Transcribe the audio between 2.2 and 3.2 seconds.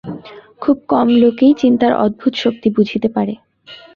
শক্তি বুঝিতে